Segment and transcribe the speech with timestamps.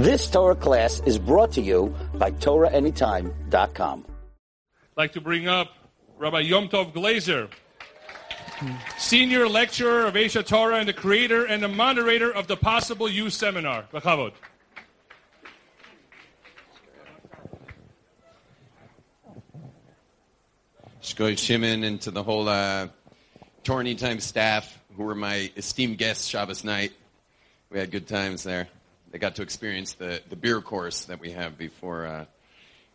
[0.00, 4.06] This Torah class is brought to you by TorahAnytime.com.
[4.08, 5.74] I'd like to bring up
[6.16, 7.50] Rabbi Yom Tov Glazer,
[8.96, 13.36] Senior Lecturer of Aish Torah and the creator and the moderator of the Possible Use
[13.36, 13.84] Seminar.
[13.92, 14.32] B'chavod.
[21.02, 22.88] Shkoy Shimon and to the whole uh,
[23.64, 26.92] Torah Anytime staff who were my esteemed guests Shabbos night.
[27.68, 28.68] We had good times there.
[29.10, 32.24] They got to experience the, the beer course that we have before, uh,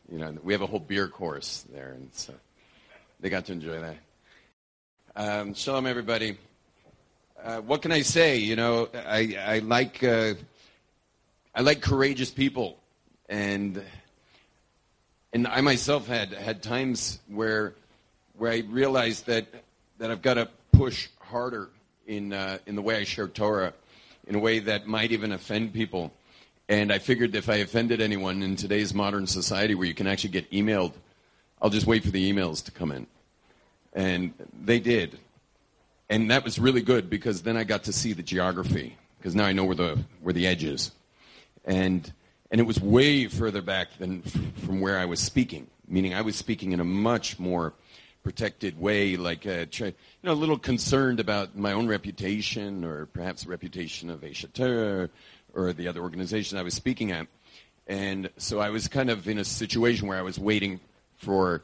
[0.09, 2.33] you know, we have a whole beer course there, and so
[3.19, 3.97] they got to enjoy that.
[5.17, 6.37] Um, shalom, everybody.
[7.43, 8.37] Uh, what can I say?
[8.37, 10.35] You know, I, I like uh,
[11.53, 12.79] I like courageous people,
[13.27, 13.81] and
[15.33, 17.73] and I myself had had times where
[18.37, 19.47] where I realized that
[19.97, 21.69] that I've got to push harder
[22.07, 23.73] in uh, in the way I share Torah,
[24.27, 26.13] in a way that might even offend people.
[26.67, 30.31] And I figured if I offended anyone in today's modern society, where you can actually
[30.31, 30.93] get emailed,
[31.61, 33.07] I'll just wait for the emails to come in,
[33.93, 34.33] and
[34.63, 35.19] they did,
[36.09, 39.45] and that was really good because then I got to see the geography because now
[39.45, 40.91] I know where the where the edge is,
[41.63, 42.11] and
[42.51, 45.67] and it was way further back than f- from where I was speaking.
[45.87, 47.73] Meaning, I was speaking in a much more
[48.25, 53.05] protected way, like uh, try, you know, a little concerned about my own reputation or
[53.05, 55.09] perhaps the reputation of Aish Torah
[55.53, 57.27] or the other organization I was speaking at.
[57.85, 60.79] And so I was kind of in a situation where I was waiting
[61.17, 61.61] for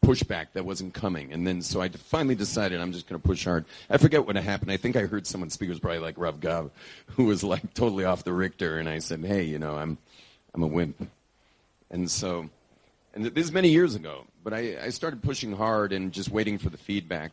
[0.00, 1.32] pushback that wasn't coming.
[1.32, 3.64] And then so I finally decided I'm just going to push hard.
[3.90, 4.70] I forget what happened.
[4.70, 6.70] I think I heard someone speak, it was probably like Rav Gav,
[7.06, 8.78] who was like totally off the Richter.
[8.78, 9.98] And I said, hey, you know, I'm,
[10.54, 11.10] I'm a wimp.
[11.90, 12.48] And so,
[13.14, 16.58] and this is many years ago, but I, I started pushing hard and just waiting
[16.58, 17.32] for the feedback.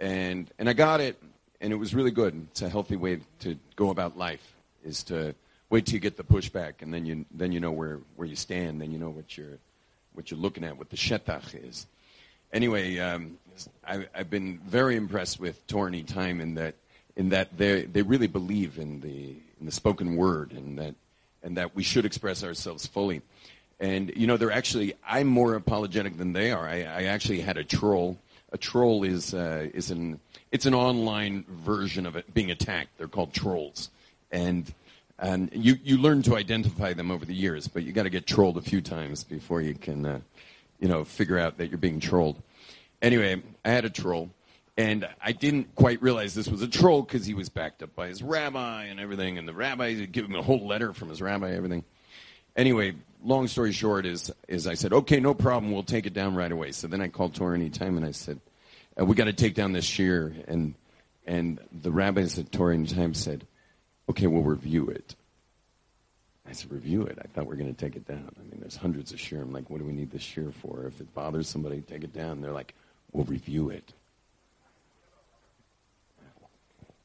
[0.00, 1.20] And, and I got it,
[1.60, 2.46] and it was really good.
[2.50, 5.34] It's a healthy way to go about life, is to
[5.70, 8.36] wait till you get the pushback, and then you, then you know where, where you
[8.36, 9.58] stand, then you know what you're,
[10.14, 11.86] what you're looking at, what the shetach is.
[12.52, 13.38] Anyway, um,
[13.86, 16.74] I, I've been very impressed with Torah Time in that,
[17.16, 20.94] in that they, they really believe in the, in the spoken word, and that,
[21.42, 23.20] and that we should express ourselves fully.
[23.80, 26.68] And you know, they're actually I'm more apologetic than they are.
[26.68, 28.18] I, I actually had a troll.
[28.52, 32.96] A troll is uh, is an it's an online version of it being attacked.
[32.98, 33.90] They're called trolls,
[34.32, 34.72] and
[35.18, 38.26] and you you learn to identify them over the years, but you got to get
[38.26, 40.20] trolled a few times before you can uh,
[40.80, 42.42] you know figure out that you're being trolled.
[43.00, 44.30] Anyway, I had a troll.
[44.76, 48.06] And I didn't quite realize this was a troll because he was backed up by
[48.06, 51.20] his rabbi and everything, and the rabbi would give him a whole letter from his
[51.20, 51.82] rabbi, everything
[52.58, 56.34] anyway, long story short is is I said, okay, no problem, we'll take it down
[56.34, 56.72] right away.
[56.72, 58.40] So then I called Torah Anytime and I said,
[59.00, 60.34] uh, we got to take down this shiur.
[60.46, 60.74] And
[61.26, 63.46] and the rabbis at Torah Anytime said,
[64.10, 65.14] okay, we'll review it.
[66.46, 67.18] I said, review it.
[67.22, 68.34] I thought we are going to take it down.
[68.38, 69.42] I mean, there's hundreds of shiur.
[69.42, 70.86] I'm like, what do we need this shiur for?
[70.86, 72.40] If it bothers somebody, take it down.
[72.40, 72.74] They're like,
[73.12, 73.92] we'll review it.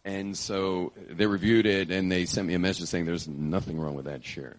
[0.06, 3.96] And so they reviewed it and they sent me a message saying there's nothing wrong
[3.96, 4.56] with that shiur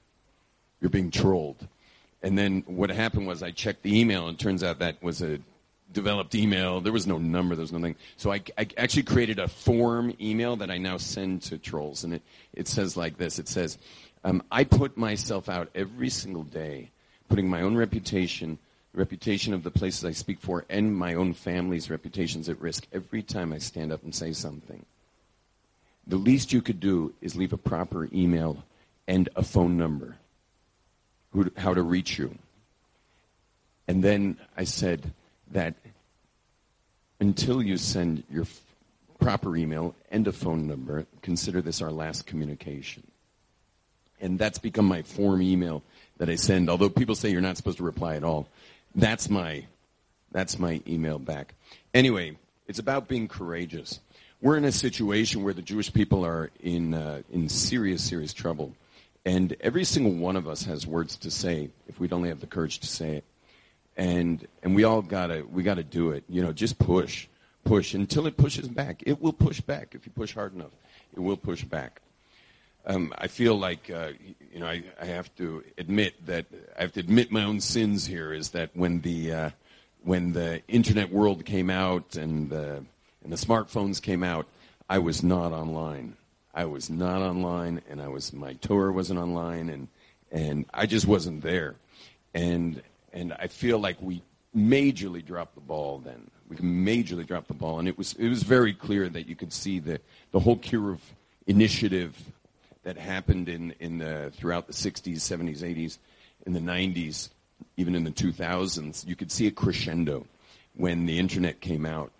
[0.85, 1.67] you're being trolled.
[2.23, 5.23] And then what happened was I checked the email, and it turns out that was
[5.23, 5.39] a
[5.95, 6.83] developed email.
[6.83, 7.97] There was no number, there was nothing.
[8.19, 12.13] So I, I actually created a form email that I now send to trolls, and
[12.13, 12.23] it,
[12.53, 13.79] it says like this it says,
[14.25, 16.91] um, I put myself out every single day,
[17.31, 18.59] putting my own reputation,
[18.93, 23.23] reputation of the places I speak for, and my own family's reputations at risk every
[23.23, 24.85] time I stand up and say something.
[26.07, 28.65] The least you could do is leave a proper email
[29.09, 30.17] and a phone number
[31.35, 32.35] who, how to reach you.
[33.87, 35.13] And then I said
[35.53, 35.75] that
[37.21, 38.61] until you send your f-
[39.19, 43.03] proper email and a phone number, consider this our last communication.
[44.21, 45.83] And that's become my form email
[46.17, 46.71] that I send.
[46.71, 48.49] Although people say you're not supposed to reply at all,
[48.95, 49.65] that's my
[50.33, 51.55] that's my email back.
[51.93, 54.01] Anyway, it's about being courageous.
[54.41, 58.73] We're in a situation where the Jewish people are in uh, in serious serious trouble.
[59.27, 62.47] And every single one of us has words to say if we'd only have the
[62.47, 63.25] courage to say it.
[63.97, 66.25] And and we all gotta we gotta do it.
[66.29, 67.29] You know, just push,
[67.65, 69.03] push until it pushes back.
[69.07, 70.73] It will push back if you push hard enough.
[71.15, 72.01] It will push back.
[72.87, 74.11] Um, I feel like uh,
[74.53, 76.47] you know I, I have to admit that
[76.77, 78.33] I have to admit my own sins here.
[78.33, 79.51] Is that when the uh,
[80.03, 82.85] when the internet world came out and the
[83.23, 84.47] and the smartphones came out,
[84.89, 86.17] I was not online.
[86.55, 89.89] I was not online, and I was my tour wasn't online, and
[90.31, 91.77] and I just wasn't there,
[92.33, 94.23] and and I feel like we
[94.57, 96.31] majorly dropped the ball then.
[96.49, 99.53] We majorly dropped the ball, and it was it was very clear that you could
[99.53, 100.99] see the the whole Kiruv
[101.47, 102.17] initiative
[102.85, 105.99] that happened in, in the, throughout the 60s, 70s, 80s,
[106.47, 107.31] in the 90s,
[107.77, 110.27] even in the 2000s, you could see a crescendo
[110.77, 112.13] when the internet came out.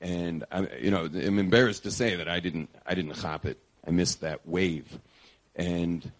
[0.00, 3.58] And I, you know, I'm embarrassed to say that I didn't, I didn't hop it.
[3.86, 4.98] I missed that wave.
[5.56, 6.10] And,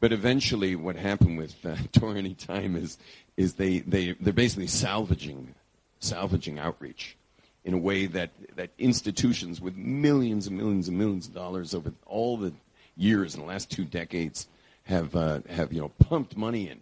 [0.00, 1.76] but eventually what happened with uh,
[2.06, 2.98] Anytime is,
[3.36, 5.54] is they, they, they're basically salvaging,
[6.00, 7.16] salvaging outreach
[7.64, 11.92] in a way that, that institutions with millions and millions and millions of dollars over
[12.06, 12.52] all the
[12.96, 14.46] years in the last two decades
[14.84, 16.80] have, uh, have you know, pumped money in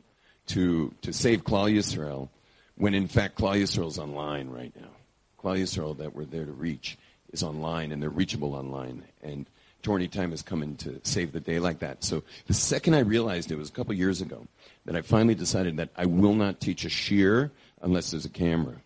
[0.49, 2.29] to, to save Klal Yisrael
[2.77, 4.91] when in fact Klal Yisrael is online right now.
[5.38, 6.99] Klal Yisrael that we're there to reach
[7.33, 9.05] is online and they're reachable online.
[9.23, 9.47] And
[9.82, 12.05] Torah Time has come in to save the day like that.
[12.05, 14.46] So the second I realized it was a couple years ago
[14.84, 17.50] that I finally decided that I will not teach a shiur
[17.81, 18.76] unless there's a camera.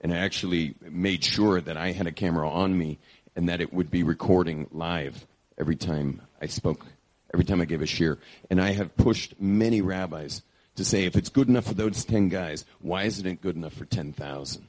[0.00, 2.98] And I actually made sure that I had a camera on me
[3.36, 5.26] and that it would be recording live
[5.58, 6.84] every time I spoke,
[7.32, 8.18] every time I gave a shiur.
[8.50, 10.42] And I have pushed many rabbis
[10.76, 13.74] to say, if it's good enough for those 10 guys, why isn't it good enough
[13.74, 14.68] for 10,000?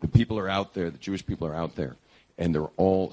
[0.00, 1.96] The people are out there, the Jewish people are out there,
[2.40, 3.12] and they're all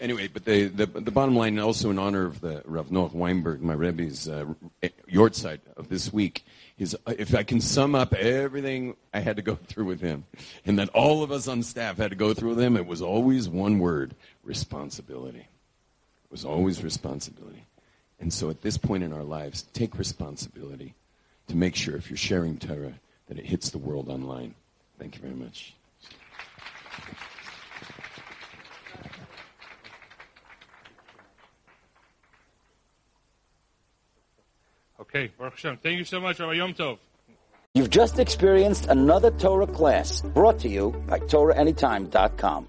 [0.00, 3.60] Anyway, but the, the, the bottom line, also in honor of the Rav Noach Weinberg,
[3.60, 4.46] my Rebbe's uh,
[5.76, 6.42] of this week,
[6.78, 10.24] is uh, if I can sum up everything I had to go through with him,
[10.64, 13.02] and that all of us on staff had to go through with him, it was
[13.02, 15.40] always one word: responsibility.
[15.40, 17.66] It was always responsibility.
[18.18, 20.94] And so, at this point in our lives, take responsibility
[21.48, 22.94] to make sure if you're sharing Torah
[23.30, 24.54] that it hits the world online.
[24.98, 25.72] Thank you very much.
[35.00, 35.78] Okay, Baruch Hashem.
[35.82, 36.98] Thank you so much, Rabbi Yom Tov.
[37.74, 42.66] You've just experienced another Torah class brought to you by TorahAnytime.com.